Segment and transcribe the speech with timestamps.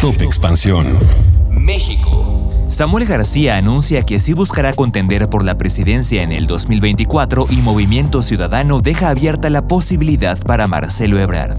[0.00, 0.86] Top Expansión.
[1.50, 2.48] México.
[2.68, 8.20] Samuel García anuncia que sí buscará contender por la presidencia en el 2024 y Movimiento
[8.22, 11.56] Ciudadano deja abierta la posibilidad para Marcelo Ebrard.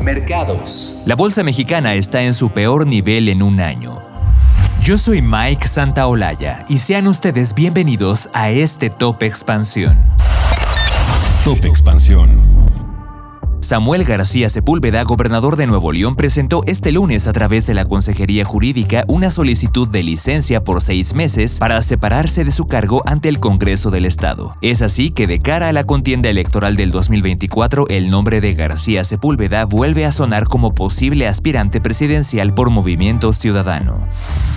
[0.00, 1.02] Mercados.
[1.06, 4.00] La bolsa mexicana está en su peor nivel en un año.
[4.82, 9.98] Yo soy Mike Santaolalla y sean ustedes bienvenidos a este Top Expansión.
[11.44, 12.30] Top Expansión.
[13.66, 18.44] Samuel García Sepúlveda, gobernador de Nuevo León, presentó este lunes a través de la Consejería
[18.44, 23.40] Jurídica una solicitud de licencia por seis meses para separarse de su cargo ante el
[23.40, 24.56] Congreso del Estado.
[24.60, 29.02] Es así que de cara a la contienda electoral del 2024, el nombre de García
[29.02, 33.98] Sepúlveda vuelve a sonar como posible aspirante presidencial por Movimiento Ciudadano.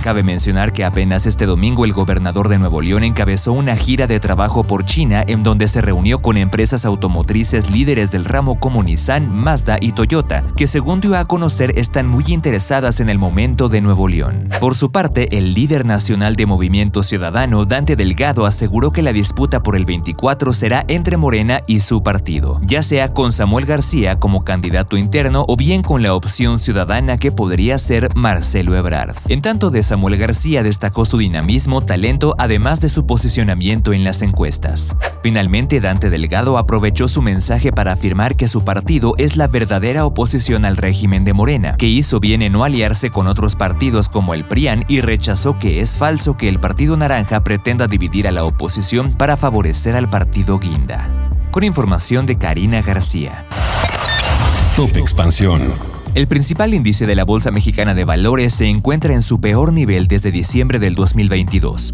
[0.04, 4.20] Cabe mencionar que apenas este domingo el gobernador de Nuevo León encabezó una gira de
[4.20, 9.34] trabajo por China en donde se reunió con empresas automotrices líderes del ramo comunista Nissan,
[9.34, 13.80] Mazda y Toyota, que según dio a conocer están muy interesadas en el momento de
[13.80, 14.50] Nuevo León.
[14.60, 19.64] Por su parte, el líder nacional de Movimiento Ciudadano, Dante Delgado, aseguró que la disputa
[19.64, 24.42] por el 24 será entre Morena y su partido, ya sea con Samuel García como
[24.42, 29.16] candidato interno o bien con la opción ciudadana que podría ser Marcelo Ebrard.
[29.30, 34.22] En tanto de Samuel García destacó su dinamismo, talento, además de su posicionamiento en las
[34.24, 34.94] encuestas.
[35.24, 38.79] Finalmente, Dante Delgado aprovechó su mensaje para afirmar que su partido
[39.18, 43.28] es la verdadera oposición al régimen de Morena, que hizo bien en no aliarse con
[43.28, 47.88] otros partidos como el PRIAN y rechazó que es falso que el Partido Naranja pretenda
[47.88, 51.10] dividir a la oposición para favorecer al partido Guinda.
[51.52, 53.46] Con información de Karina García.
[54.76, 55.62] Top Expansión.
[56.16, 60.08] El principal índice de la Bolsa Mexicana de Valores se encuentra en su peor nivel
[60.08, 61.94] desde diciembre del 2022.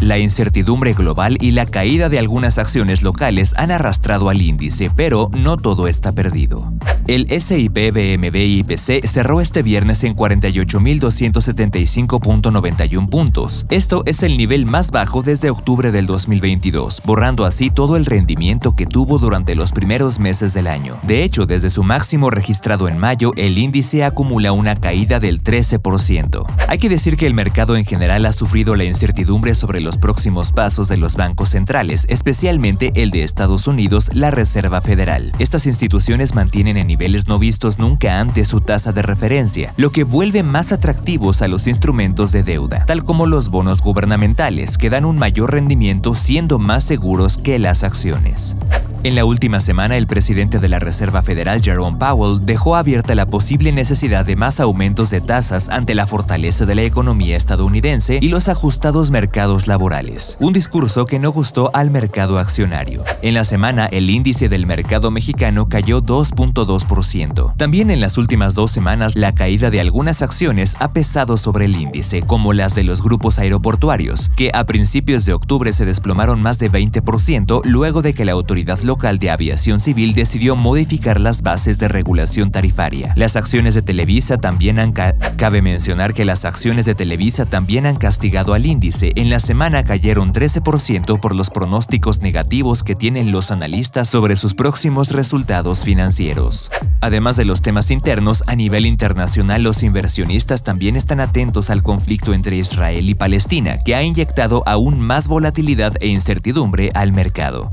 [0.00, 5.30] La incertidumbre global y la caída de algunas acciones locales han arrastrado al índice, pero
[5.32, 6.75] no todo está perdido.
[7.08, 13.64] El SIP BMB IPC cerró este viernes en 48.275.91 puntos.
[13.70, 18.74] Esto es el nivel más bajo desde octubre del 2022, borrando así todo el rendimiento
[18.74, 20.98] que tuvo durante los primeros meses del año.
[21.04, 26.44] De hecho, desde su máximo registrado en mayo, el índice acumula una caída del 13%.
[26.66, 30.50] Hay que decir que el mercado en general ha sufrido la incertidumbre sobre los próximos
[30.50, 35.32] pasos de los bancos centrales, especialmente el de Estados Unidos, la Reserva Federal.
[35.38, 40.02] Estas instituciones mantienen en niveles no vistos nunca antes su tasa de referencia, lo que
[40.02, 45.04] vuelve más atractivos a los instrumentos de deuda, tal como los bonos gubernamentales, que dan
[45.04, 48.56] un mayor rendimiento siendo más seguros que las acciones.
[49.06, 53.26] En la última semana, el presidente de la Reserva Federal, Jerome Powell, dejó abierta la
[53.26, 58.30] posible necesidad de más aumentos de tasas ante la fortaleza de la economía estadounidense y
[58.30, 63.04] los ajustados mercados laborales, un discurso que no gustó al mercado accionario.
[63.22, 67.54] En la semana, el índice del mercado mexicano cayó 2.2%.
[67.56, 71.76] También en las últimas dos semanas, la caída de algunas acciones ha pesado sobre el
[71.76, 76.58] índice, como las de los grupos aeroportuarios, que a principios de octubre se desplomaron más
[76.58, 81.78] de 20% luego de que la autoridad local de Aviación Civil decidió modificar las bases
[81.78, 83.12] de regulación tarifaria.
[83.14, 87.96] Las acciones de Televisa también han cabe mencionar que las acciones de Televisa también han
[87.96, 89.12] castigado al índice.
[89.14, 94.54] En la semana cayeron 13% por los pronósticos negativos que tienen los analistas sobre sus
[94.54, 96.70] próximos resultados financieros.
[97.02, 102.32] Además de los temas internos, a nivel internacional los inversionistas también están atentos al conflicto
[102.32, 107.72] entre Israel y Palestina, que ha inyectado aún más volatilidad e incertidumbre al mercado